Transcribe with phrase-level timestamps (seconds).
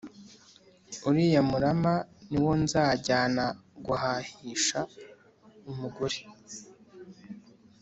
[1.09, 1.93] uriya murama,
[2.29, 3.45] ni wo nzajyana
[3.85, 4.79] guhahisha
[5.71, 6.19] Umugore